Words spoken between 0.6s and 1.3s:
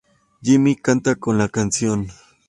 canta